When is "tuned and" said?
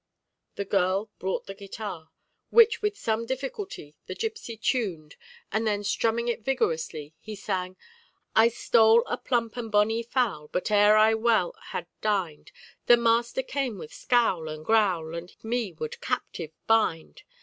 4.57-5.67